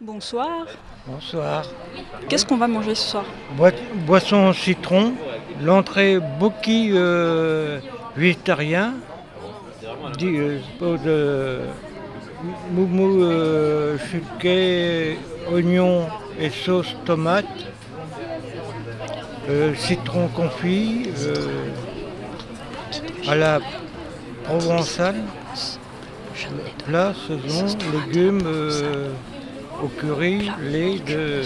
Bonsoir. 0.00 0.66
Bonsoir. 1.06 1.64
Qu'est-ce 2.28 2.46
qu'on 2.46 2.56
va 2.56 2.68
manger 2.68 2.94
ce 2.94 3.10
soir 3.10 3.24
Boi- 3.56 3.72
boisson 4.06 4.52
citron, 4.52 5.14
l'entrée 5.62 6.18
boki 6.38 6.90
euh, 6.92 7.80
végétarien, 8.16 8.94
di- 10.16 10.36
euh, 10.38 10.58
de 11.04 11.60
moumou 12.72 13.22
euh, 13.24 13.98
chouquet, 13.98 15.18
oignon 15.50 16.06
et 16.38 16.50
sauce 16.50 16.94
tomate, 17.04 17.46
euh, 19.48 19.74
citron 19.74 20.28
confit, 20.28 21.08
euh, 21.18 21.70
à 23.28 23.34
la 23.34 23.58
provençale, 24.44 25.22
plat, 26.86 27.12
saison, 27.26 27.66
légumes 27.92 28.46
au 29.82 29.88
curry, 29.88 30.50
lait 30.60 30.98
de, 30.98 31.42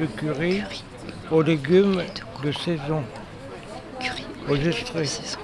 de 0.00 0.06
curry, 0.16 0.62
aux 1.30 1.42
légumes 1.42 2.02
de 2.42 2.52
saison, 2.52 3.02
aux 4.48 4.56
extraits. 4.56 5.38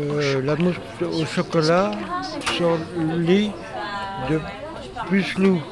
Euh, 0.00 0.42
la 0.42 0.56
mousse 0.56 0.74
au 1.02 1.24
chocolat 1.24 1.92
sur 2.56 2.76
le 2.98 3.16
lit 3.18 3.52
de 4.28 4.40
Pucelou. 5.08 5.62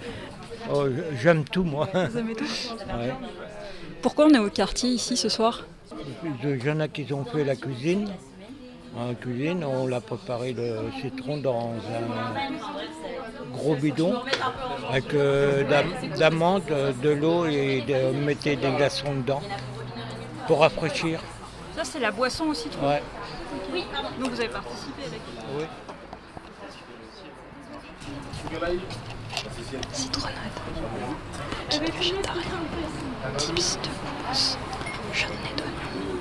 Oh, 0.73 0.85
J'aime 1.21 1.45
tout 1.45 1.65
moi. 1.65 1.89
Vous 1.93 2.19
aimez 2.19 2.35
tout 2.35 2.45
Ouais. 2.45 3.13
Pourquoi 4.03 4.27
on 4.27 4.31
est 4.35 4.39
au 4.39 4.49
quartier 4.49 4.91
ici 4.91 5.17
ce 5.17 5.29
soir? 5.29 5.65
Il 6.45 6.65
y 6.65 6.71
en 6.71 6.79
a 6.79 6.87
qui 6.89 7.13
ont 7.13 7.25
fait 7.25 7.43
la 7.45 7.57
cuisine. 7.57 8.09
En 8.99 9.15
cuisine, 9.15 9.63
on 9.63 9.87
l'a 9.87 10.01
préparé 10.01 10.55
le 10.55 10.91
citron 11.01 11.37
dans 11.37 11.75
un 11.75 13.53
gros 13.53 13.77
bidon 13.77 14.23
avec 14.89 15.13
euh, 15.13 15.63
de 17.03 17.11
l'eau 17.11 17.47
et 17.47 17.83
de, 17.83 17.95
on 18.15 18.25
mettait 18.25 18.57
des 18.57 18.71
glaçons 18.71 19.15
dedans 19.15 19.43
pour 20.47 20.61
rafraîchir. 20.61 21.21
Ça 21.75 21.85
c'est 21.85 22.01
la 22.01 22.11
boisson 22.11 22.47
au 22.47 22.55
citron. 22.55 22.89
Ouais. 22.89 23.03
Donc 24.19 24.31
vous 24.31 24.41
avez 24.41 24.49
participé 24.49 25.03
avec. 25.05 25.21
Oui. 25.59 25.65
Citronnade, 29.93 30.37
tips 33.37 33.79
de 33.79 33.89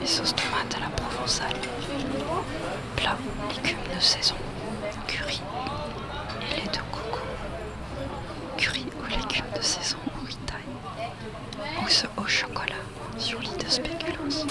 et 0.06 0.08
sauce 0.08 0.36
tomate 0.36 0.76
à 0.78 0.80
la 0.82 0.90
provençale. 0.90 1.58
Plat, 2.96 3.18
légumes 3.50 3.78
de 3.96 4.00
saison, 4.00 4.36
curry 5.08 5.42
et 6.42 6.56
lait 6.56 6.68
de 6.68 6.78
coco. 6.92 7.20
Curry 8.56 8.86
aux 9.02 9.10
légumes 9.10 9.52
de 9.56 9.62
saison 9.64 9.98
au 10.16 10.26
ritaille. 10.26 10.62
Mousse 11.82 12.06
au 12.18 12.28
chocolat 12.28 12.84
sur 13.18 13.40
lit 13.40 13.58
de 13.58 13.68
spéculoos. 13.68 14.46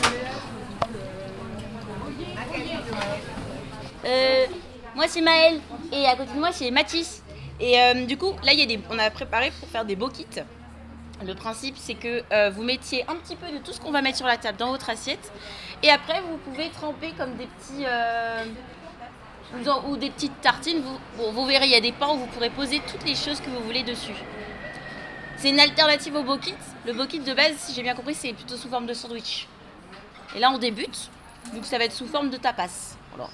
Euh, 4.05 4.47
moi 4.97 5.05
c'est 5.09 5.21
Maël 5.21 5.61
et 5.93 6.05
à 6.07 6.17
côté 6.17 6.33
de 6.35 6.39
moi 6.41 6.51
c'est 6.53 6.71
Mathis. 6.73 7.23
Et 7.61 7.81
euh, 7.81 8.07
du 8.07 8.17
coup 8.17 8.33
là 8.43 8.53
y 8.53 8.63
a 8.63 8.67
des, 8.67 8.81
on 8.91 8.99
a 8.99 9.09
préparé 9.11 9.53
pour 9.61 9.69
faire 9.69 9.85
des 9.85 9.95
beaux 9.95 10.09
kits. 10.09 10.27
Le 11.23 11.35
principe 11.35 11.77
c'est 11.79 11.95
que 11.95 12.23
euh, 12.33 12.51
vous 12.51 12.63
mettiez 12.63 13.05
un 13.09 13.15
petit 13.17 13.37
peu 13.37 13.51
de 13.53 13.59
tout 13.59 13.73
ce 13.73 13.81
qu'on 13.81 13.93
va 13.93 14.03
mettre 14.03 14.17
sur 14.17 14.27
la 14.27 14.37
table 14.37 14.59
dans 14.59 14.71
votre 14.71 14.91
assiette 14.91 15.33
et 15.83 15.91
après 15.91 16.21
vous 16.23 16.39
pouvez 16.39 16.71
tremper 16.71 17.13
comme 17.17 17.37
des 17.37 17.47
petits 17.47 17.85
euh, 17.87 18.45
ou, 19.87 19.97
des 19.97 20.11
petites 20.11 20.41
tartines. 20.41 20.81
Vous, 20.81 20.99
bon, 21.17 21.31
vous 21.31 21.47
verrez 21.47 21.67
il 21.67 21.71
y 21.71 21.77
a 21.77 21.81
des 21.81 21.93
pains 21.93 22.09
où 22.09 22.19
vous 22.19 22.27
pourrez 22.27 22.51
poser 22.51 22.81
toutes 22.91 23.05
les 23.05 23.15
choses 23.15 23.41
que 23.41 23.49
vous 23.49 23.61
voulez 23.61 23.85
dessus. 23.85 24.15
C'est 25.37 25.51
une 25.51 25.61
alternative 25.61 26.17
au 26.17 26.25
beau 26.25 26.37
kit. 26.37 26.55
Le 26.85 26.93
beau 26.93 27.07
kit 27.07 27.21
de 27.21 27.33
base 27.33 27.55
si 27.59 27.75
j'ai 27.75 27.83
bien 27.83 27.95
compris 27.95 28.15
c'est 28.15 28.33
plutôt 28.33 28.57
sous 28.57 28.69
forme 28.69 28.87
de 28.87 28.95
sandwich. 28.95 29.47
Et 30.35 30.41
là 30.41 30.51
on 30.51 30.59
débute 30.59 31.11
donc 31.53 31.65
ça 31.65 31.79
va 31.79 31.85
être 31.85 31.93
sous 31.93 32.07
forme 32.07 32.31
de 32.31 32.39
tapas. 32.39 32.97
Voilà. 33.15 33.31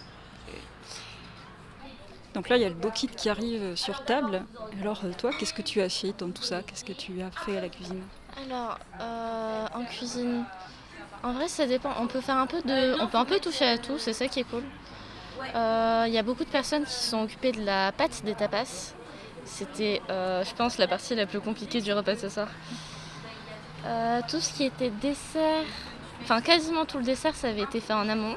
Donc 2.34 2.48
là 2.48 2.56
il 2.56 2.62
y 2.62 2.64
a 2.64 2.68
le 2.68 2.74
beau 2.74 2.90
kit 2.90 3.08
qui 3.08 3.28
arrive 3.28 3.74
sur 3.76 4.04
table. 4.04 4.44
Alors 4.80 5.00
euh, 5.04 5.12
toi 5.18 5.30
qu'est-ce 5.38 5.52
que 5.52 5.62
tu 5.62 5.80
as 5.80 5.88
fait 5.88 6.14
dans 6.18 6.30
tout 6.30 6.42
ça? 6.42 6.62
Qu'est-ce 6.62 6.84
que 6.84 6.92
tu 6.92 7.20
as 7.22 7.30
fait 7.30 7.58
à 7.58 7.60
la 7.60 7.68
cuisine? 7.68 8.02
Alors, 8.46 8.78
euh, 9.00 9.66
en 9.74 9.84
cuisine, 9.84 10.44
en 11.24 11.32
vrai, 11.32 11.48
ça 11.48 11.66
dépend. 11.66 11.92
On 11.98 12.06
peut 12.06 12.20
faire 12.20 12.36
un 12.36 12.46
peu 12.46 12.62
de, 12.62 13.00
on 13.02 13.08
peut 13.08 13.18
un 13.18 13.24
peu 13.24 13.40
toucher 13.40 13.66
à 13.66 13.78
tout. 13.78 13.98
C'est 13.98 14.12
ça 14.12 14.28
qui 14.28 14.40
est 14.40 14.44
cool. 14.44 14.62
Euh, 15.54 16.04
Il 16.06 16.12
y 16.12 16.18
a 16.18 16.22
beaucoup 16.22 16.44
de 16.44 16.50
personnes 16.50 16.84
qui 16.84 16.92
sont 16.92 17.22
occupées 17.22 17.52
de 17.52 17.62
la 17.64 17.90
pâte 17.90 18.22
des 18.24 18.34
tapas. 18.34 18.94
C'était, 19.44 20.00
je 20.08 20.54
pense, 20.54 20.78
la 20.78 20.86
partie 20.86 21.16
la 21.16 21.26
plus 21.26 21.40
compliquée 21.40 21.80
du 21.80 21.92
repas 21.92 22.14
de 22.14 22.20
ce 22.20 22.28
soir. 22.28 22.48
Tout 24.28 24.40
ce 24.40 24.52
qui 24.52 24.64
était 24.64 24.90
dessert, 24.90 25.64
enfin 26.22 26.40
quasiment 26.40 26.84
tout 26.84 26.98
le 26.98 27.04
dessert, 27.04 27.34
ça 27.34 27.48
avait 27.48 27.62
été 27.62 27.80
fait 27.80 27.94
en 27.94 28.08
amont 28.08 28.36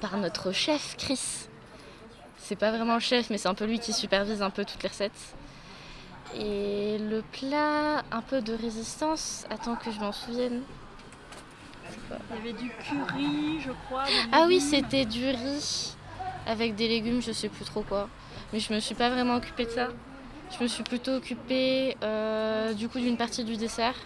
par 0.00 0.16
notre 0.16 0.52
chef 0.52 0.96
Chris. 0.96 1.37
C'est 2.48 2.56
pas 2.56 2.70
vraiment 2.70 2.94
le 2.94 3.00
chef, 3.00 3.28
mais 3.28 3.36
c'est 3.36 3.48
un 3.48 3.54
peu 3.54 3.66
lui 3.66 3.78
qui 3.78 3.92
supervise 3.92 4.40
un 4.40 4.48
peu 4.48 4.64
toutes 4.64 4.82
les 4.82 4.88
recettes. 4.88 5.34
Et 6.34 6.96
le 6.96 7.20
plat, 7.20 8.02
un 8.10 8.22
peu 8.22 8.40
de 8.40 8.54
résistance, 8.54 9.44
attends 9.50 9.76
que 9.76 9.90
je 9.90 10.00
m'en 10.00 10.12
souvienne. 10.12 10.62
Il 12.10 12.36
y 12.36 12.40
avait 12.40 12.52
du 12.54 12.70
curry 12.70 13.60
je 13.60 13.70
crois. 13.84 14.04
Ah 14.32 14.46
oui, 14.46 14.60
c'était 14.60 15.04
du 15.04 15.26
riz 15.26 15.94
avec 16.46 16.74
des 16.74 16.88
légumes, 16.88 17.20
je 17.20 17.32
sais 17.32 17.50
plus 17.50 17.66
trop 17.66 17.82
quoi. 17.82 18.08
Mais 18.54 18.60
je 18.60 18.72
me 18.72 18.80
suis 18.80 18.94
pas 18.94 19.10
vraiment 19.10 19.34
occupée 19.34 19.66
de 19.66 19.70
ça. 19.70 19.88
Je 20.56 20.62
me 20.62 20.68
suis 20.68 20.84
plutôt 20.84 21.16
occupée 21.16 21.98
euh, 22.02 22.72
du 22.72 22.88
coup 22.88 22.98
d'une 22.98 23.18
partie 23.18 23.44
du 23.44 23.58
dessert 23.58 23.96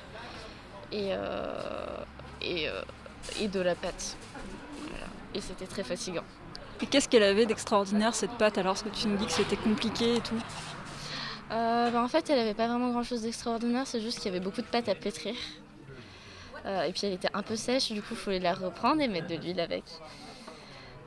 et, 0.91 1.11
euh, 1.13 2.05
et, 2.41 2.69
euh, 2.69 2.83
et 3.41 3.47
de 3.47 3.61
la 3.61 3.77
pâte. 3.77 4.17
Voilà. 4.89 5.07
Et 5.33 5.41
c'était 5.41 5.67
très 5.67 5.85
fatigant. 5.85 6.25
Et 6.83 6.87
qu'est-ce 6.87 7.09
qu'elle 7.09 7.23
avait 7.23 7.47
d'extraordinaire 7.47 8.15
cette 8.15 8.33
pâte 8.33 8.59
alors 8.59 8.75
Parce 8.75 8.83
que 8.83 8.89
tu 8.89 9.07
nous 9.09 9.17
dis 9.17 9.27
que 9.27 9.33
c'était 9.33 9.57
compliqué 9.57 10.17
et 10.17 10.21
tout? 10.21 10.35
Euh, 11.53 11.91
bah, 11.91 12.03
en 12.03 12.09
fait, 12.09 12.29
elle 12.31 12.39
avait 12.39 12.55
pas 12.55 12.67
vraiment 12.67 12.91
grand 12.91 13.03
chose 13.03 13.23
d'extraordinaire, 13.23 13.87
c'est 13.87 14.01
juste 14.01 14.19
qu'il 14.19 14.27
y 14.33 14.35
avait 14.35 14.45
beaucoup 14.45 14.63
de 14.63 14.67
pâte 14.67 14.89
à 14.89 14.95
pétrir. 14.95 15.35
Euh, 16.65 16.83
et 16.85 16.93
puis 16.93 17.03
elle 17.07 17.13
était 17.13 17.29
un 17.35 17.43
peu 17.43 17.57
sèche, 17.57 17.93
du 17.93 18.01
coup, 18.01 18.09
il 18.13 18.17
fallait 18.17 18.39
la 18.39 18.55
reprendre 18.55 19.01
et 19.01 19.09
mettre 19.09 19.27
de 19.29 19.35
l'huile 19.37 19.61
avec. 19.61 19.85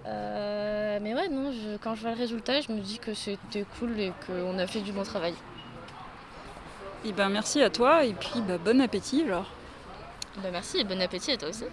Euh, 0.06 1.00
mais 1.02 1.14
ouais, 1.16 1.30
non, 1.30 1.52
je- 1.52 1.78
quand 1.78 1.96
je 1.96 2.02
vois 2.02 2.12
le 2.12 2.18
résultat, 2.18 2.62
je 2.62 2.72
me 2.72 2.80
dis 2.80 3.00
que 3.00 3.14
c'était 3.14 3.66
cool 3.80 4.00
et 4.00 4.14
qu'on 4.28 4.58
a 4.60 4.68
fait 4.68 4.82
du 4.82 4.92
bon 4.92 5.04
travail. 5.04 5.34
Et 7.06 7.12
ben 7.12 7.30
merci 7.30 7.62
à 7.62 7.70
toi 7.70 8.04
et 8.06 8.14
puis 8.14 8.42
bah, 8.48 8.58
bon 8.58 8.82
appétit 8.82 9.24
alors. 9.24 9.48
Bah, 10.44 10.50
merci 10.52 10.80
et 10.80 10.84
bon 10.84 11.02
appétit 11.02 11.32
à 11.32 11.38
toi 11.38 11.50
aussi. 11.50 11.64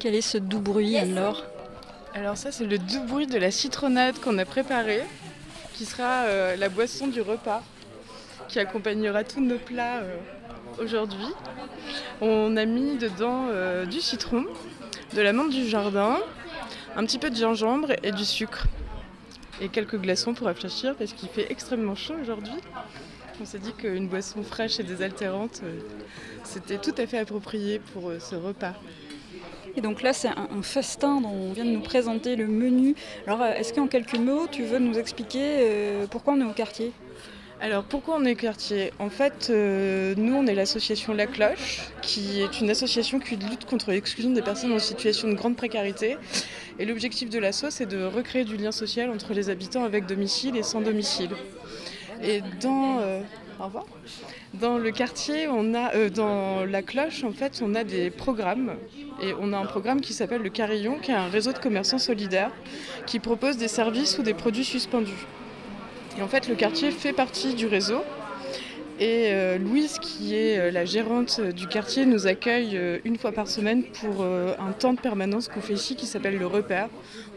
Quel 0.00 0.16
est 0.16 0.20
ce 0.20 0.36
doux 0.36 0.58
bruit 0.58 0.98
alors 0.98 1.44
Alors 2.12 2.36
ça 2.36 2.50
c'est 2.50 2.66
le 2.66 2.76
doux 2.76 3.04
bruit 3.04 3.28
de 3.28 3.38
la 3.38 3.52
citronnade 3.52 4.18
qu'on 4.18 4.36
a 4.38 4.44
préparé, 4.44 5.04
qui 5.74 5.84
sera 5.84 6.24
euh, 6.24 6.56
la 6.56 6.68
boisson 6.68 7.06
du 7.06 7.20
repas, 7.20 7.62
qui 8.48 8.58
accompagnera 8.58 9.22
tous 9.22 9.40
nos 9.40 9.58
plats 9.58 9.98
euh, 9.98 10.16
aujourd'hui. 10.82 11.32
On 12.20 12.56
a 12.56 12.64
mis 12.64 12.98
dedans 12.98 13.46
euh, 13.50 13.86
du 13.86 14.00
citron, 14.00 14.44
de 15.14 15.20
la 15.20 15.32
menthe 15.32 15.50
du 15.50 15.66
jardin, 15.68 16.18
un 16.96 17.04
petit 17.04 17.18
peu 17.18 17.30
de 17.30 17.36
gingembre 17.36 17.92
et 18.02 18.12
du 18.12 18.24
sucre. 18.24 18.66
Et 19.60 19.68
quelques 19.68 20.00
glaçons 20.00 20.32
pour 20.34 20.46
rafraîchir 20.46 20.94
parce 20.96 21.12
qu'il 21.12 21.28
fait 21.28 21.50
extrêmement 21.50 21.94
chaud 21.94 22.14
aujourd'hui. 22.20 22.54
On 23.40 23.44
s'est 23.44 23.58
dit 23.58 23.72
qu'une 23.72 24.08
boisson 24.08 24.42
fraîche 24.42 24.80
et 24.80 24.82
désaltérante, 24.82 25.60
euh, 25.64 25.80
c'était 26.44 26.78
tout 26.78 26.94
à 26.96 27.06
fait 27.06 27.18
approprié 27.18 27.80
pour 27.92 28.10
euh, 28.10 28.18
ce 28.18 28.36
repas. 28.36 28.74
Et 29.76 29.80
donc 29.80 30.02
là 30.02 30.12
c'est 30.12 30.28
un, 30.28 30.62
festin 30.62 31.20
dont 31.20 31.30
on 31.30 31.52
vient 31.52 31.64
de 31.64 31.70
nous 31.70 31.82
présenter 31.82 32.36
le 32.36 32.46
menu. 32.46 32.94
Alors 33.26 33.42
euh, 33.42 33.52
est-ce 33.52 33.72
qu'en 33.72 33.88
quelques 33.88 34.18
mots 34.18 34.46
tu 34.50 34.64
veux 34.64 34.78
nous 34.78 34.98
expliquer 34.98 36.06
pourquoi 36.10 36.34
on 36.34 36.40
est 36.40 36.50
au 36.50 36.52
quartier? 36.52 36.92
Alors 37.62 37.84
pourquoi 37.84 38.16
on 38.18 38.24
est 38.24 38.34
quartier? 38.34 38.92
En 38.98 39.08
fait, 39.08 39.46
euh, 39.48 40.14
nous 40.16 40.34
on 40.34 40.48
est 40.48 40.54
l'association 40.54 41.14
La 41.14 41.28
Cloche, 41.28 41.82
qui 42.02 42.40
est 42.40 42.60
une 42.60 42.68
association 42.70 43.20
qui 43.20 43.36
lutte 43.36 43.66
contre 43.66 43.92
l'exclusion 43.92 44.32
des 44.32 44.42
personnes 44.42 44.72
en 44.72 44.80
situation 44.80 45.28
de 45.28 45.34
grande 45.34 45.54
précarité. 45.54 46.16
Et 46.80 46.86
l'objectif 46.86 47.30
de 47.30 47.38
l'asso, 47.38 47.66
c'est 47.70 47.86
de 47.86 48.02
recréer 48.02 48.42
du 48.42 48.56
lien 48.56 48.72
social 48.72 49.10
entre 49.10 49.32
les 49.32 49.48
habitants 49.48 49.84
avec 49.84 50.06
domicile 50.06 50.56
et 50.56 50.64
sans 50.64 50.80
domicile. 50.80 51.30
Et 52.20 52.40
dans, 52.60 52.98
euh, 52.98 53.20
au 53.60 53.64
revoir. 53.66 53.86
dans 54.54 54.76
le 54.76 54.90
quartier, 54.90 55.46
on 55.46 55.72
a, 55.74 55.94
euh, 55.94 56.10
dans 56.10 56.64
La 56.64 56.82
Cloche, 56.82 57.22
en 57.22 57.30
fait, 57.30 57.62
on 57.64 57.76
a 57.76 57.84
des 57.84 58.10
programmes. 58.10 58.74
Et 59.22 59.34
on 59.40 59.52
a 59.52 59.56
un 59.58 59.66
programme 59.66 60.00
qui 60.00 60.14
s'appelle 60.14 60.42
le 60.42 60.50
Carillon, 60.50 60.98
qui 60.98 61.12
est 61.12 61.14
un 61.14 61.28
réseau 61.28 61.52
de 61.52 61.58
commerçants 61.58 62.00
solidaires 62.00 62.50
qui 63.06 63.20
propose 63.20 63.56
des 63.56 63.68
services 63.68 64.18
ou 64.18 64.24
des 64.24 64.34
produits 64.34 64.64
suspendus. 64.64 65.28
Et 66.18 66.22
en 66.22 66.28
fait, 66.28 66.48
le 66.48 66.54
quartier 66.54 66.90
fait 66.90 67.12
partie 67.12 67.54
du 67.54 67.66
réseau. 67.66 68.02
Et 69.00 69.32
euh, 69.32 69.58
Louise, 69.58 69.98
qui 69.98 70.36
est 70.36 70.58
euh, 70.58 70.70
la 70.70 70.84
gérante 70.84 71.40
du 71.40 71.66
quartier, 71.66 72.04
nous 72.06 72.26
accueille 72.26 72.76
euh, 72.76 72.98
une 73.04 73.18
fois 73.18 73.32
par 73.32 73.48
semaine 73.48 73.82
pour 73.82 74.24
un 74.24 74.72
temps 74.72 74.92
de 74.92 75.00
permanence 75.00 75.48
qu'on 75.48 75.60
fait 75.60 75.72
ici 75.72 75.96
qui 75.96 76.06
s'appelle 76.06 76.38
le 76.38 76.46
repère. 76.46 76.88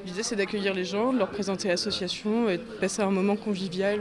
L'idée 0.05 0.21
c'est 0.21 0.35
d'accueillir 0.35 0.73
les 0.73 0.85
gens, 0.85 1.13
de 1.13 1.17
leur 1.17 1.29
présenter 1.29 1.69
l'association 1.69 2.49
et 2.49 2.57
de 2.57 2.63
passer 2.79 3.01
un 3.01 3.09
moment 3.09 3.35
convivial 3.35 3.99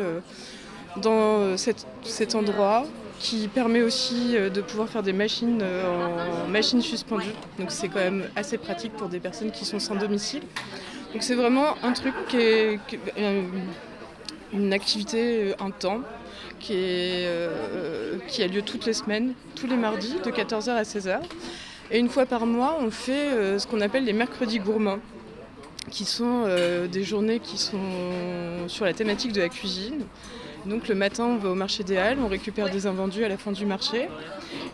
dans 1.00 1.56
cet 1.56 2.34
endroit 2.34 2.84
qui 3.18 3.48
permet 3.48 3.80
aussi 3.80 4.34
de 4.34 4.60
pouvoir 4.60 4.88
faire 4.90 5.02
des 5.02 5.14
machines 5.14 5.62
en 5.62 6.46
machines 6.50 6.82
suspendues. 6.82 7.32
Donc 7.58 7.70
c'est 7.70 7.88
quand 7.88 8.00
même 8.00 8.24
assez 8.36 8.58
pratique 8.58 8.92
pour 8.92 9.08
des 9.08 9.20
personnes 9.20 9.50
qui 9.50 9.64
sont 9.64 9.78
sans 9.78 9.94
domicile. 9.94 10.42
Donc 11.14 11.22
c'est 11.22 11.34
vraiment 11.34 11.76
un 11.82 11.92
truc 11.92 12.12
qui 12.28 12.36
est, 12.36 12.78
une 14.54 14.72
activité, 14.72 15.54
un 15.58 15.70
temps 15.70 16.00
euh, 16.70 18.18
qui 18.26 18.42
a 18.42 18.46
lieu 18.46 18.62
toutes 18.62 18.86
les 18.86 18.94
semaines, 18.94 19.34
tous 19.54 19.66
les 19.66 19.76
mardis, 19.76 20.14
de 20.24 20.30
14h 20.30 20.70
à 20.70 20.82
16h. 20.82 21.20
Et 21.90 21.98
une 21.98 22.08
fois 22.08 22.24
par 22.24 22.46
mois, 22.46 22.78
on 22.80 22.90
fait 22.90 23.12
euh, 23.12 23.58
ce 23.58 23.66
qu'on 23.66 23.80
appelle 23.80 24.04
les 24.04 24.12
mercredis 24.12 24.60
gourmands, 24.60 25.00
qui 25.90 26.04
sont 26.04 26.44
euh, 26.46 26.86
des 26.86 27.04
journées 27.04 27.40
qui 27.40 27.58
sont 27.58 27.78
sur 28.68 28.86
la 28.86 28.94
thématique 28.94 29.32
de 29.32 29.42
la 29.42 29.50
cuisine. 29.50 30.06
Donc 30.64 30.88
le 30.88 30.94
matin, 30.94 31.24
on 31.24 31.36
va 31.36 31.50
au 31.50 31.54
marché 31.54 31.84
des 31.84 31.98
Halles, 31.98 32.18
on 32.18 32.28
récupère 32.28 32.70
des 32.70 32.86
invendus 32.86 33.24
à 33.24 33.28
la 33.28 33.36
fin 33.36 33.52
du 33.52 33.66
marché. 33.66 34.08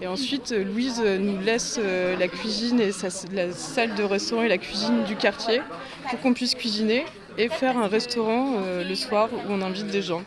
Et 0.01 0.07
ensuite, 0.07 0.53
Louise 0.53 1.03
nous 1.03 1.41
laisse 1.41 1.81
la 1.81 2.29
cuisine 2.29 2.81
et 2.81 2.93
la 3.33 3.51
salle 3.51 3.97
de 3.97 4.05
restaurant 4.05 4.43
et 4.43 4.49
la 4.49 4.59
cuisine 4.59 5.03
du 5.03 5.17
quartier 5.17 5.61
pour 6.09 6.21
qu'on 6.21 6.33
puisse 6.33 6.55
cuisiner 6.55 7.05
et 7.39 7.49
faire 7.49 7.79
un 7.79 7.89
restaurant 7.89 8.61
le 8.87 8.95
soir 8.95 9.29
où 9.33 9.53
on 9.53 9.63
invite 9.63 9.87
des 9.87 10.03
gens. 10.03 10.23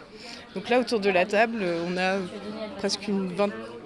Donc 0.55 0.69
là, 0.69 0.79
autour 0.79 0.99
de 0.99 1.09
la 1.09 1.25
table, 1.25 1.59
euh, 1.61 1.83
on 1.87 1.97
a 1.97 2.17
presque 2.77 3.09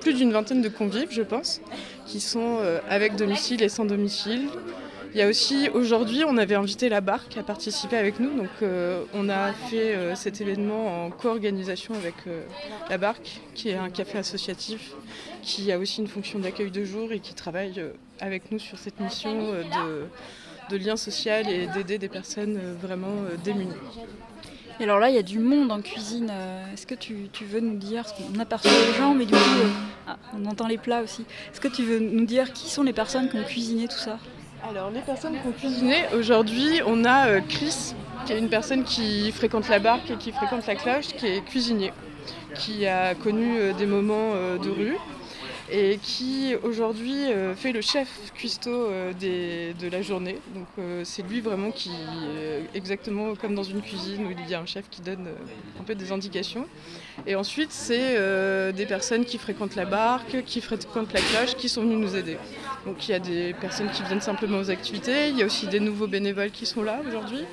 plus 0.02 0.14
d'une 0.14 0.32
vingtaine 0.32 0.62
de 0.62 0.70
convives, 0.70 1.12
je 1.12 1.22
pense, 1.22 1.62
qui 2.06 2.20
sont 2.20 2.58
euh, 2.60 2.80
avec 2.90 3.16
domicile 3.16 3.64
et 3.64 3.70
sans 3.70 3.86
domicile. 3.86 4.50
Il 5.14 5.20
y 5.20 5.22
a 5.22 5.30
aussi, 5.30 5.70
aujourd'hui, 5.74 6.24
on 6.28 6.38
avait 6.38 6.56
invité 6.56 6.90
la 6.90 7.00
barque 7.00 7.38
à 7.38 7.44
participer 7.44 7.96
avec 7.96 8.20
nous. 8.20 8.36
Donc 8.36 8.50
euh, 8.62 9.04
on 9.14 9.30
a 9.30 9.54
fait 9.54 9.96
cet 10.16 10.42
événement 10.42 11.06
en 11.06 11.10
co-organisation 11.10 11.94
avec 11.96 12.14
la 12.90 12.98
barque, 12.98 13.40
qui 13.56 13.70
est 13.70 13.76
un 13.76 13.90
café 13.90 14.18
associatif, 14.18 14.92
qui 15.42 15.72
a 15.72 15.80
aussi 15.80 16.02
une 16.02 16.08
fonction 16.08 16.40
d'accueil 16.40 16.72
de 16.72 16.84
jour 16.84 17.14
et 17.14 17.20
qui 17.20 17.34
travaille 17.34 17.82
avec 18.20 18.52
nous 18.52 18.60
sur 18.60 18.78
cette 18.78 19.00
mission 19.00 19.54
de, 19.54 20.08
de 20.70 20.78
lien 20.78 20.98
social 20.98 21.50
et 21.50 21.68
d'aider 21.68 21.98
des 21.98 22.10
personnes 22.10 22.60
vraiment 22.82 23.16
démunies. 23.44 23.74
Et 24.80 24.84
alors 24.84 25.00
là, 25.00 25.10
il 25.10 25.16
y 25.16 25.20
a 25.20 25.24
du 25.24 25.40
monde 25.40 25.72
en 25.72 25.82
cuisine. 25.82 26.30
Euh, 26.32 26.74
est-ce 26.74 26.86
que 26.86 26.94
tu, 26.94 27.16
veux 27.42 27.60
nous 27.60 27.78
dire, 27.78 28.04
on 28.36 28.40
aperçoit 28.40 28.72
les 28.72 28.94
gens, 28.94 29.16
mais 29.16 29.26
du 29.26 29.34
coup, 29.34 29.40
euh, 29.40 29.70
ah, 30.08 30.18
on 30.38 30.46
entend 30.46 30.68
les 30.68 30.78
plats 30.78 31.02
aussi. 31.02 31.26
Est-ce 31.52 31.60
que 31.60 31.68
tu 31.68 31.84
veux 31.84 32.00
nous 32.00 32.26
dire 32.26 32.54
qui 32.54 32.70
sont 32.70 32.84
les 32.84 32.94
personnes 32.94 33.28
qui 33.28 33.38
ont 33.38 33.44
cuisiné 33.44 33.88
tout 33.88 33.98
ça? 33.98 34.20
Alors, 34.70 34.92
les 34.92 35.02
personnes 35.02 35.34
qui 35.34 35.48
ont 35.48 35.52
cuisiné, 35.52 35.96
aujourd'hui, 36.14 36.82
on 36.86 37.06
a 37.06 37.28
euh, 37.28 37.42
Chris, 37.48 37.96
qui 38.26 38.34
est 38.34 38.40
une 38.40 38.50
personne 38.50 38.84
qui 38.84 39.32
fréquente 39.32 39.68
la 39.68 39.80
barque 39.80 40.12
et 40.12 40.16
qui 40.18 40.32
fréquente 40.32 40.68
la 40.68 40.76
cloche, 40.76 41.08
qui 41.08 41.26
est 41.26 41.42
cuisinier, 41.42 41.92
qui 42.54 42.86
a 42.86 43.16
connu 43.16 43.74
des 43.80 43.86
moments 43.88 44.34
de 44.62 44.70
rue 44.70 44.98
et 45.70 46.00
qui 46.02 46.56
aujourd'hui 46.64 47.26
euh, 47.26 47.54
fait 47.54 47.72
le 47.72 47.82
chef 47.82 48.08
cuistot 48.34 48.70
euh, 48.70 49.14
de 49.14 49.88
la 49.90 50.02
journée. 50.02 50.40
Donc 50.56 50.68
euh, 50.80 51.02
c'est 51.04 51.24
lui 51.24 51.42
vraiment 51.42 51.72
qui, 51.72 51.92
exactement 52.74 53.36
comme 53.36 53.56
dans 53.56 53.64
une 53.64 53.82
cuisine 53.82 54.26
où 54.28 54.32
il 54.32 54.50
y 54.50 54.54
a 54.54 54.60
un 54.60 54.66
chef 54.66 54.86
qui 54.90 55.02
donne 55.02 55.28
des 55.88 56.12
indications. 56.12 56.68
Et 57.26 57.36
ensuite 57.36 57.72
c'est 57.72 58.18
des 58.74 58.86
personnes 58.86 59.26
qui 59.26 59.38
fréquentent 59.38 59.76
la 59.76 59.86
barque, 59.86 60.44
qui 60.46 60.62
fréquentent 60.62 61.14
la 61.14 61.22
cloche, 61.22 61.56
qui 61.56 61.70
sont 61.70 61.82
venues 61.82 61.96
nous 61.96 62.16
aider. 62.16 62.38
Donc 62.86 63.08
il 63.08 63.12
y 63.12 63.14
a 63.14 63.20
des 63.20 63.54
personnes 63.54 63.90
qui 63.90 64.04
viennent 64.04 64.22
simplement 64.22 64.60
aux 64.60 64.70
activités, 64.70 65.30
il 65.30 65.38
y 65.38 65.44
a 65.44 65.46
aussi 65.46 65.68
des 65.68 65.80
nouveaux 65.80 66.08
bénévoles 66.08 66.52
qui 66.52 66.66
sont 66.66 66.84
là 66.84 67.00
aujourd'hui. 67.08 67.44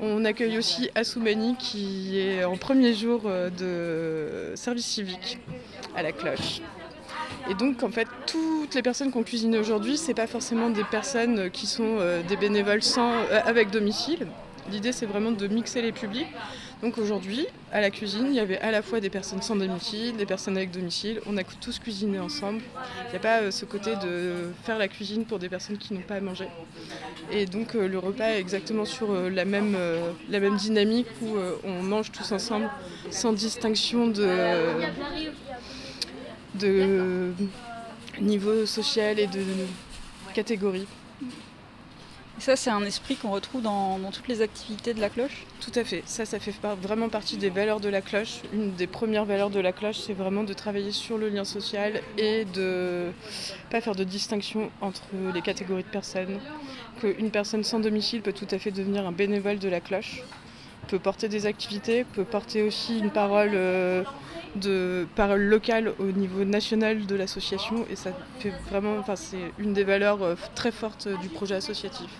On 0.00 0.24
accueille 0.24 0.58
aussi 0.58 0.90
Assoumani 0.94 1.56
qui 1.56 2.18
est 2.18 2.44
en 2.44 2.56
premier 2.56 2.94
jour 2.94 3.22
de 3.58 4.52
service 4.54 4.86
civique 4.86 5.38
à 5.94 6.02
la 6.02 6.12
cloche. 6.12 6.60
Et 7.48 7.54
donc, 7.54 7.82
en 7.82 7.90
fait, 7.90 8.08
toutes 8.26 8.74
les 8.74 8.82
personnes 8.82 9.12
qui 9.12 9.18
ont 9.18 9.22
cuisiné 9.22 9.58
aujourd'hui, 9.58 9.96
ce 9.96 10.12
pas 10.12 10.26
forcément 10.26 10.70
des 10.70 10.82
personnes 10.84 11.50
qui 11.50 11.66
sont 11.66 11.98
euh, 12.00 12.22
des 12.22 12.36
bénévoles 12.36 12.82
sans, 12.82 13.12
euh, 13.12 13.40
avec 13.44 13.70
domicile. 13.70 14.26
L'idée, 14.72 14.90
c'est 14.90 15.06
vraiment 15.06 15.30
de 15.30 15.46
mixer 15.46 15.80
les 15.80 15.92
publics. 15.92 16.26
Donc 16.82 16.98
aujourd'hui, 16.98 17.46
à 17.72 17.80
la 17.80 17.90
cuisine, 17.90 18.26
il 18.28 18.34
y 18.34 18.40
avait 18.40 18.58
à 18.58 18.70
la 18.70 18.82
fois 18.82 18.98
des 18.98 19.10
personnes 19.10 19.40
sans 19.40 19.54
domicile, 19.54 20.16
des 20.16 20.26
personnes 20.26 20.56
avec 20.56 20.72
domicile. 20.72 21.20
On 21.26 21.36
a 21.36 21.44
tous 21.44 21.78
cuisiné 21.78 22.18
ensemble. 22.18 22.62
Il 23.06 23.10
n'y 23.10 23.16
a 23.16 23.20
pas 23.20 23.42
euh, 23.42 23.50
ce 23.52 23.64
côté 23.64 23.94
de 23.94 24.50
faire 24.64 24.76
la 24.76 24.88
cuisine 24.88 25.24
pour 25.24 25.38
des 25.38 25.48
personnes 25.48 25.78
qui 25.78 25.94
n'ont 25.94 26.00
pas 26.00 26.16
à 26.16 26.20
manger. 26.20 26.48
Et 27.30 27.46
donc 27.46 27.74
le 27.74 27.98
repas 27.98 28.30
est 28.30 28.40
exactement 28.40 28.84
sur 28.84 29.12
la 29.12 29.44
même, 29.44 29.76
la 30.30 30.38
même 30.38 30.56
dynamique 30.56 31.08
où 31.22 31.34
on 31.64 31.82
mange 31.82 32.12
tous 32.12 32.30
ensemble 32.30 32.70
sans 33.10 33.32
distinction 33.32 34.06
de 34.06 34.28
de 36.56 37.32
niveau 38.20 38.66
social 38.66 39.18
et 39.18 39.26
de 39.26 39.42
catégorie. 40.34 40.86
ça, 42.38 42.56
c'est 42.56 42.70
un 42.70 42.82
esprit 42.82 43.16
qu'on 43.16 43.30
retrouve 43.30 43.62
dans, 43.62 43.98
toutes 44.12 44.28
les 44.28 44.42
activités 44.42 44.94
de 44.94 45.00
la 45.00 45.08
cloche? 45.08 45.46
Tout 45.60 45.72
à 45.74 45.84
fait. 45.84 46.02
Ça, 46.06 46.24
ça 46.24 46.38
fait 46.38 46.54
vraiment 46.82 47.08
partie 47.08 47.36
des 47.36 47.50
valeurs 47.50 47.80
de 47.80 47.88
la 47.88 48.02
cloche. 48.02 48.40
Une 48.52 48.72
des 48.74 48.86
premières 48.86 49.24
valeurs 49.24 49.50
de 49.50 49.60
la 49.60 49.72
cloche, 49.72 49.98
c'est 49.98 50.12
vraiment 50.12 50.44
de 50.44 50.52
travailler 50.52 50.92
sur 50.92 51.18
le 51.18 51.28
lien 51.28 51.44
social 51.44 52.00
et 52.18 52.44
de 52.44 53.10
pas 53.70 53.80
faire 53.80 53.94
de 53.94 54.04
distinction 54.04 54.70
entre 54.80 55.02
les 55.34 55.42
catégories 55.42 55.84
de 55.84 55.88
personnes. 55.88 56.38
Qu'une 57.00 57.30
personne 57.30 57.64
sans 57.64 57.80
domicile 57.80 58.22
peut 58.22 58.32
tout 58.32 58.48
à 58.50 58.58
fait 58.58 58.70
devenir 58.70 59.06
un 59.06 59.12
bénévole 59.12 59.58
de 59.58 59.68
la 59.68 59.80
cloche, 59.80 60.22
peut 60.88 60.98
porter 60.98 61.28
des 61.28 61.46
activités, 61.46 62.04
peut 62.04 62.24
porter 62.24 62.62
aussi 62.62 62.98
une 62.98 63.10
parole. 63.10 63.52
Euh, 63.54 64.02
de 64.56 65.06
parole 65.14 65.42
locale 65.42 65.92
au 65.98 66.06
niveau 66.06 66.44
national 66.44 67.06
de 67.06 67.14
l'association 67.14 67.86
et 67.90 67.96
ça 67.96 68.10
fait 68.40 68.52
vraiment, 68.70 68.96
enfin 68.98 69.16
c'est 69.16 69.52
une 69.58 69.72
des 69.72 69.84
valeurs 69.84 70.22
euh, 70.22 70.34
très 70.54 70.72
fortes 70.72 71.08
du 71.20 71.28
projet 71.28 71.54
associatif. 71.54 72.10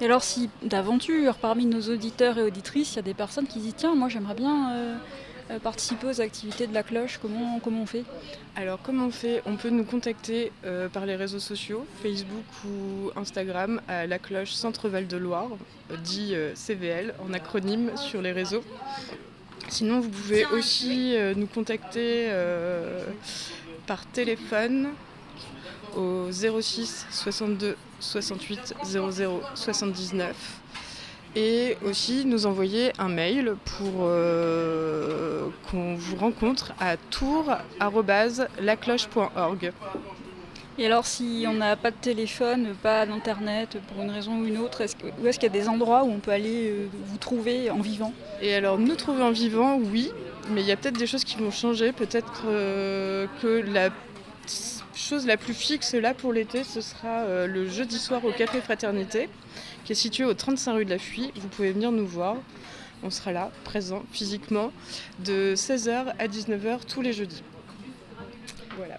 Et 0.00 0.06
alors 0.06 0.22
si 0.22 0.48
d'aventure 0.62 1.34
parmi 1.36 1.66
nos 1.66 1.82
auditeurs 1.82 2.38
et 2.38 2.42
auditrices, 2.42 2.92
il 2.92 2.96
y 2.96 2.98
a 3.00 3.02
des 3.02 3.14
personnes 3.14 3.46
qui 3.46 3.58
disent 3.58 3.74
tiens 3.76 3.94
moi 3.94 4.08
j'aimerais 4.08 4.34
bien 4.34 4.72
euh, 4.72 4.96
euh, 5.50 5.58
participer 5.58 6.06
aux 6.06 6.20
activités 6.20 6.66
de 6.66 6.72
la 6.72 6.82
cloche, 6.82 7.18
comment, 7.20 7.60
comment 7.60 7.82
on 7.82 7.86
fait? 7.86 8.04
Alors 8.56 8.78
comment 8.82 9.06
on 9.06 9.10
fait? 9.10 9.42
On 9.46 9.56
peut 9.56 9.70
nous 9.70 9.84
contacter 9.84 10.52
par 10.92 11.06
les 11.06 11.16
réseaux 11.16 11.38
sociaux, 11.38 11.86
Facebook 12.02 12.44
ou 12.64 13.10
Instagram 13.16 13.80
à 13.88 14.06
la 14.06 14.18
cloche 14.18 14.52
Centre 14.52 14.88
Val 14.88 15.06
de 15.06 15.16
Loire, 15.16 15.50
dit 16.04 16.34
CVL 16.54 17.14
en 17.26 17.32
acronyme 17.32 17.90
sur 17.96 18.22
les 18.22 18.32
réseaux. 18.32 18.62
Sinon, 19.70 20.00
vous 20.00 20.10
pouvez 20.10 20.44
aussi 20.46 21.16
euh, 21.16 21.32
nous 21.36 21.46
contacter 21.46 22.26
euh, 22.28 23.04
par 23.86 24.04
téléphone 24.04 24.88
au 25.96 26.26
06 26.30 27.06
62 27.08 27.76
68 28.00 28.74
00 28.84 29.40
79 29.54 30.60
et 31.36 31.76
aussi 31.84 32.24
nous 32.24 32.46
envoyer 32.46 32.92
un 32.98 33.08
mail 33.08 33.54
pour 33.64 33.92
euh, 34.00 35.46
qu'on 35.70 35.94
vous 35.94 36.16
rencontre 36.16 36.72
à 36.80 36.96
tour.lacloche.org. 36.96 39.72
Et 40.78 40.86
alors, 40.86 41.04
si 41.04 41.44
on 41.46 41.54
n'a 41.54 41.76
pas 41.76 41.90
de 41.90 41.96
téléphone, 41.96 42.74
pas 42.82 43.04
d'internet, 43.04 43.76
pour 43.88 44.02
une 44.02 44.10
raison 44.10 44.38
ou 44.38 44.46
une 44.46 44.58
autre, 44.58 44.82
où 45.20 45.26
est-ce 45.26 45.38
qu'il 45.38 45.52
y 45.52 45.58
a 45.58 45.60
des 45.60 45.68
endroits 45.68 46.04
où 46.04 46.10
on 46.10 46.20
peut 46.20 46.30
aller 46.30 46.70
euh, 46.70 46.88
vous 47.06 47.18
trouver 47.18 47.70
en 47.70 47.80
vivant? 47.80 48.14
Et 48.40 48.54
alors, 48.54 48.78
nous 48.78 48.94
trouver 48.94 49.22
en 49.22 49.30
vivant, 49.30 49.78
oui, 49.78 50.10
mais 50.50 50.62
il 50.62 50.66
y 50.66 50.72
a 50.72 50.76
peut-être 50.76 50.96
des 50.96 51.06
choses 51.06 51.24
qui 51.24 51.36
vont 51.36 51.50
changer. 51.50 51.92
Peut-être 51.92 52.44
euh, 52.46 53.26
que 53.42 53.62
la 53.72 53.90
chose 54.94 55.26
la 55.26 55.36
plus 55.36 55.54
fixe 55.54 55.94
là 55.94 56.14
pour 56.14 56.32
l'été, 56.32 56.62
ce 56.62 56.80
sera 56.80 57.24
euh, 57.24 57.46
le 57.46 57.68
jeudi 57.68 57.98
soir 57.98 58.24
au 58.24 58.30
Café 58.30 58.60
Fraternité, 58.60 59.28
qui 59.84 59.92
est 59.92 59.96
situé 59.96 60.24
au 60.24 60.34
35 60.34 60.72
rue 60.72 60.84
de 60.84 60.90
la 60.90 60.98
Fuie. 60.98 61.32
Vous 61.36 61.48
pouvez 61.48 61.72
venir 61.72 61.90
nous 61.90 62.06
voir. 62.06 62.36
On 63.02 63.10
sera 63.10 63.32
là, 63.32 63.50
présent, 63.64 64.04
physiquement, 64.12 64.72
de 65.20 65.54
16h 65.56 66.14
à 66.18 66.28
19h 66.28 66.80
tous 66.86 67.00
les 67.00 67.12
jeudis. 67.12 67.42
Voilà. 68.76 68.98